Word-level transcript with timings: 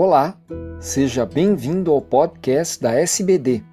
Olá, 0.00 0.38
seja 0.78 1.26
bem-vindo 1.26 1.90
ao 1.90 2.00
podcast 2.00 2.80
da 2.80 2.94
SBD. 2.94 3.64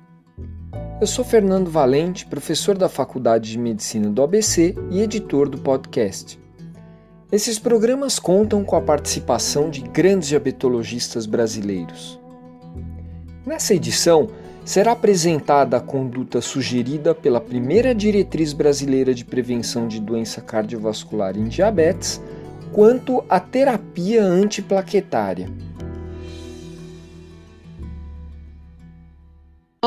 Eu 1.00 1.05
sou 1.05 1.24
Fernando 1.24 1.69
Valente, 1.69 2.25
professor 2.25 2.75
da 2.75 2.90
Faculdade 2.90 3.51
de 3.51 3.59
Medicina 3.59 4.09
do 4.09 4.24
ABC 4.24 4.74
e 4.90 5.01
editor 5.01 5.48
do 5.48 5.59
podcast. 5.59 6.40
Esses 7.32 7.59
programas 7.59 8.18
contam 8.18 8.64
com 8.64 8.75
a 8.75 8.82
participação 8.82 9.70
de 9.70 9.82
grandes 9.82 10.30
diabetologistas 10.30 11.28
brasileiros. 11.28 12.20
Nessa 13.46 13.76
edição, 13.76 14.28
será 14.66 14.94
apresentada 14.94 15.78
a 15.78 15.80
conduta 15.80 16.42
sugerida 16.42 17.14
pela 17.14 17.39
primeira 17.39 17.94
diretriz 17.94 18.52
brasileira 18.52 19.14
de 19.14 19.23
prevenção 19.23 19.88
de 19.88 20.02
doença 20.02 20.42
cardiovascular 20.42 21.38
em 21.38 21.48
diabetes 21.48 22.20
quanto 22.73 23.23
à 23.30 23.39
terapia 23.39 24.23
antiplaquetária. 24.23 25.64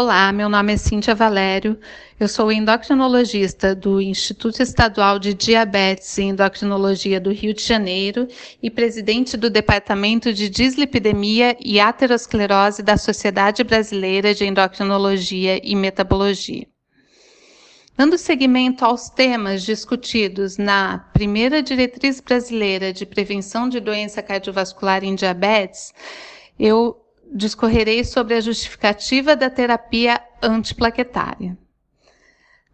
Olá, 0.00 0.30
meu 0.30 0.48
nome 0.48 0.74
é 0.74 0.76
Cíntia 0.76 1.12
Valério, 1.12 1.76
eu 2.20 2.28
sou 2.28 2.52
endocrinologista 2.52 3.74
do 3.74 4.00
Instituto 4.00 4.62
Estadual 4.62 5.18
de 5.18 5.34
Diabetes 5.34 6.16
e 6.18 6.22
Endocrinologia 6.22 7.20
do 7.20 7.32
Rio 7.32 7.52
de 7.52 7.64
Janeiro 7.64 8.28
e 8.62 8.70
presidente 8.70 9.36
do 9.36 9.50
Departamento 9.50 10.32
de 10.32 10.48
Dislipidemia 10.48 11.56
e 11.58 11.80
Aterosclerose 11.80 12.80
da 12.80 12.96
Sociedade 12.96 13.64
Brasileira 13.64 14.32
de 14.32 14.44
Endocrinologia 14.44 15.60
e 15.64 15.74
Metabologia. 15.74 16.68
Dando 17.96 18.16
seguimento 18.16 18.84
aos 18.84 19.10
temas 19.10 19.64
discutidos 19.64 20.58
na 20.58 21.10
primeira 21.12 21.60
diretriz 21.60 22.20
brasileira 22.20 22.92
de 22.92 23.04
prevenção 23.04 23.68
de 23.68 23.80
doença 23.80 24.22
cardiovascular 24.22 25.02
em 25.02 25.16
diabetes, 25.16 25.92
eu 26.56 26.96
discorrerei 27.32 28.04
sobre 28.04 28.34
a 28.34 28.40
justificativa 28.40 29.36
da 29.36 29.50
terapia 29.50 30.20
antiplaquetária. 30.42 31.56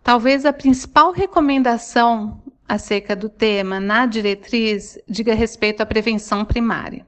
Talvez 0.02 0.44
a 0.44 0.52
principal 0.52 1.12
recomendação 1.12 2.42
acerca 2.68 3.14
do 3.16 3.28
tema 3.28 3.80
na 3.80 4.06
diretriz 4.06 4.98
diga 5.08 5.34
respeito 5.34 5.82
à 5.82 5.86
prevenção 5.86 6.44
primária. 6.44 7.06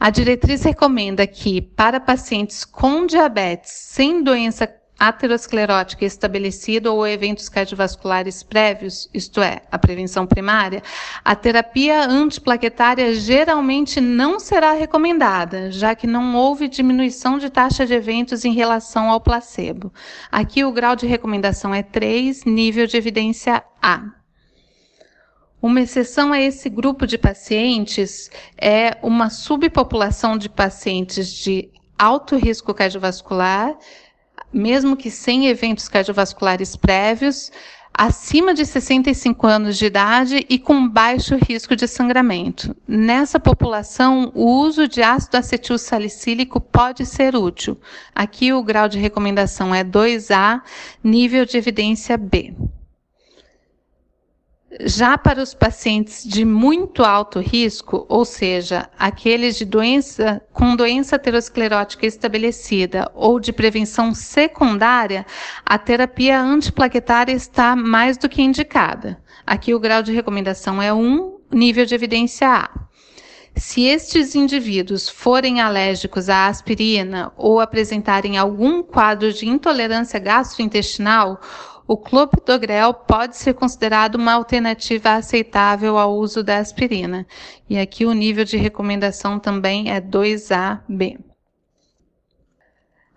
A 0.00 0.10
diretriz 0.10 0.62
recomenda 0.62 1.26
que, 1.26 1.60
para 1.60 1.98
pacientes 1.98 2.64
com 2.64 3.04
diabetes 3.04 3.72
sem 3.72 4.22
doença 4.22 4.66
aterosclerótica 4.98 6.04
estabelecida 6.04 6.90
ou 6.90 7.06
eventos 7.06 7.48
cardiovasculares 7.48 8.42
prévios, 8.42 9.08
isto 9.14 9.40
é, 9.40 9.62
a 9.70 9.78
prevenção 9.78 10.26
primária, 10.26 10.82
a 11.24 11.36
terapia 11.36 12.04
antiplaquetária 12.04 13.14
geralmente 13.14 14.00
não 14.00 14.40
será 14.40 14.72
recomendada, 14.72 15.70
já 15.70 15.94
que 15.94 16.06
não 16.06 16.34
houve 16.34 16.66
diminuição 16.66 17.38
de 17.38 17.48
taxa 17.48 17.86
de 17.86 17.94
eventos 17.94 18.44
em 18.44 18.52
relação 18.52 19.08
ao 19.08 19.20
placebo. 19.20 19.92
Aqui 20.32 20.64
o 20.64 20.72
grau 20.72 20.96
de 20.96 21.06
recomendação 21.06 21.72
é 21.72 21.82
3, 21.82 22.44
nível 22.44 22.86
de 22.86 22.96
evidência 22.96 23.62
A. 23.80 24.02
Uma 25.60 25.80
exceção 25.80 26.32
a 26.32 26.40
esse 26.40 26.68
grupo 26.68 27.06
de 27.06 27.18
pacientes 27.18 28.30
é 28.56 28.96
uma 29.02 29.28
subpopulação 29.28 30.38
de 30.38 30.48
pacientes 30.48 31.32
de 31.32 31.68
alto 31.98 32.36
risco 32.36 32.72
cardiovascular, 32.72 33.76
mesmo 34.52 34.96
que 34.96 35.10
sem 35.10 35.48
eventos 35.48 35.88
cardiovasculares 35.88 36.76
prévios, 36.76 37.50
acima 37.92 38.54
de 38.54 38.64
65 38.64 39.46
anos 39.46 39.76
de 39.76 39.86
idade 39.86 40.46
e 40.48 40.56
com 40.56 40.88
baixo 40.88 41.36
risco 41.36 41.74
de 41.74 41.88
sangramento. 41.88 42.74
Nessa 42.86 43.40
população, 43.40 44.30
o 44.34 44.44
uso 44.60 44.86
de 44.86 45.02
ácido 45.02 45.36
acetil 45.36 45.76
salicílico 45.76 46.60
pode 46.60 47.04
ser 47.04 47.34
útil. 47.34 47.76
Aqui 48.14 48.52
o 48.52 48.62
grau 48.62 48.88
de 48.88 48.98
recomendação 49.00 49.74
é 49.74 49.82
2A, 49.82 50.62
nível 51.02 51.44
de 51.44 51.56
evidência 51.56 52.16
B. 52.16 52.54
Já 54.80 55.16
para 55.16 55.42
os 55.42 55.54
pacientes 55.54 56.22
de 56.22 56.44
muito 56.44 57.02
alto 57.02 57.40
risco, 57.40 58.04
ou 58.06 58.22
seja, 58.22 58.86
aqueles 58.98 59.56
de 59.56 59.64
doença 59.64 60.42
com 60.52 60.76
doença 60.76 61.16
aterosclerótica 61.16 62.04
estabelecida 62.04 63.10
ou 63.14 63.40
de 63.40 63.50
prevenção 63.50 64.12
secundária, 64.12 65.24
a 65.64 65.78
terapia 65.78 66.38
antiplaquetária 66.38 67.32
está 67.32 67.74
mais 67.74 68.18
do 68.18 68.28
que 68.28 68.42
indicada. 68.42 69.18
Aqui 69.46 69.72
o 69.72 69.80
grau 69.80 70.02
de 70.02 70.12
recomendação 70.12 70.82
é 70.82 70.92
1, 70.92 71.38
nível 71.50 71.86
de 71.86 71.94
evidência 71.94 72.46
A. 72.46 72.70
Se 73.56 73.84
estes 73.86 74.34
indivíduos 74.34 75.08
forem 75.08 75.62
alérgicos 75.62 76.28
à 76.28 76.46
aspirina 76.46 77.32
ou 77.38 77.58
apresentarem 77.58 78.36
algum 78.36 78.82
quadro 78.82 79.32
de 79.32 79.48
intolerância 79.48 80.20
gastrointestinal, 80.20 81.40
o 81.88 81.96
clopidogrel 81.96 82.92
pode 82.92 83.38
ser 83.38 83.54
considerado 83.54 84.16
uma 84.16 84.34
alternativa 84.34 85.14
aceitável 85.14 85.96
ao 85.96 86.14
uso 86.14 86.44
da 86.44 86.58
aspirina. 86.58 87.26
E 87.68 87.78
aqui 87.78 88.04
o 88.04 88.12
nível 88.12 88.44
de 88.44 88.58
recomendação 88.58 89.38
também 89.38 89.90
é 89.90 89.98
2AB. 89.98 91.18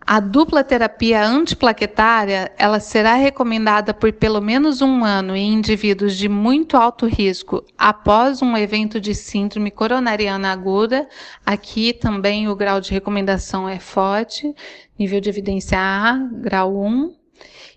A 0.08 0.20
dupla 0.20 0.64
terapia 0.64 1.24
antiplaquetária, 1.24 2.52
ela 2.58 2.80
será 2.80 3.16
recomendada 3.16 3.94
por 3.94 4.12
pelo 4.14 4.42
menos 4.42 4.82
um 4.82 5.04
ano 5.04 5.36
em 5.36 5.54
indivíduos 5.54 6.16
de 6.16 6.28
muito 6.30 6.76
alto 6.78 7.06
risco 7.06 7.64
após 7.78 8.42
um 8.42 8.58
evento 8.58 9.02
de 9.02 9.14
síndrome 9.14 9.70
coronariana 9.70 10.52
aguda. 10.52 11.08
Aqui 11.46 11.94
também 11.94 12.48
o 12.48 12.56
grau 12.56 12.80
de 12.80 12.92
recomendação 12.92 13.68
é 13.68 13.80
forte, 13.80 14.56
nível 14.98 15.20
de 15.20 15.30
evidência 15.30 15.78
A, 15.78 16.18
grau 16.32 16.76
1. 16.76 17.21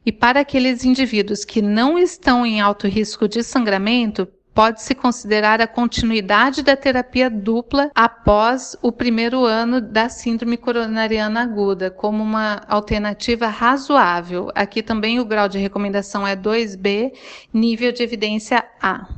E 0.06 0.12
para 0.12 0.40
aqueles 0.40 0.84
indivíduos 0.84 1.44
que 1.44 1.62
não 1.62 1.98
estão 1.98 2.44
em 2.44 2.60
alto 2.60 2.86
risco 2.86 3.26
de 3.26 3.42
sangramento, 3.42 4.28
pode-se 4.54 4.94
considerar 4.94 5.60
a 5.60 5.66
continuidade 5.66 6.62
da 6.62 6.76
terapia 6.76 7.28
dupla 7.28 7.90
após 7.94 8.76
o 8.80 8.92
primeiro 8.92 9.44
ano 9.44 9.80
da 9.80 10.08
síndrome 10.08 10.56
coronariana 10.56 11.42
aguda, 11.42 11.90
como 11.90 12.22
uma 12.22 12.62
alternativa 12.68 13.48
razoável. 13.48 14.50
Aqui 14.54 14.82
também 14.82 15.18
o 15.18 15.24
grau 15.24 15.48
de 15.48 15.58
recomendação 15.58 16.26
é 16.26 16.36
2B, 16.36 17.12
nível 17.52 17.90
de 17.90 18.02
evidência 18.02 18.64
A. 18.80 19.08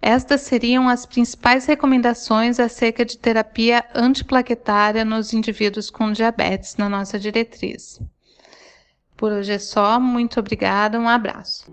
Estas 0.00 0.40
seriam 0.40 0.88
as 0.88 1.04
principais 1.04 1.66
recomendações 1.66 2.58
acerca 2.58 3.04
de 3.04 3.18
terapia 3.18 3.84
antiplaquetária 3.94 5.04
nos 5.04 5.34
indivíduos 5.34 5.90
com 5.90 6.10
diabetes 6.10 6.76
na 6.76 6.88
nossa 6.88 7.18
diretriz. 7.18 8.00
Por 9.20 9.32
hoje 9.32 9.52
é 9.52 9.58
só, 9.58 10.00
muito 10.00 10.40
obrigada, 10.40 10.98
um 10.98 11.06
abraço. 11.06 11.70